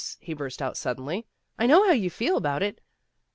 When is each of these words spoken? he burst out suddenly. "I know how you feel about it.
he 0.19 0.33
burst 0.33 0.63
out 0.63 0.75
suddenly. 0.75 1.27
"I 1.59 1.67
know 1.67 1.85
how 1.85 1.91
you 1.93 2.09
feel 2.09 2.35
about 2.35 2.63
it. 2.63 2.81